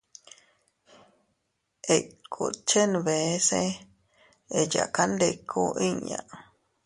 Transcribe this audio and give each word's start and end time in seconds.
Ikut 1.97 2.55
chenbese 2.69 3.61
eyakandiku 4.59 5.63
inña. 5.87 6.19